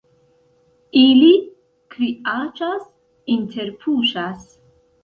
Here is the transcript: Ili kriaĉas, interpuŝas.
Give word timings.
Ili 1.01 1.29
kriaĉas, 1.97 2.91
interpuŝas. 3.39 4.53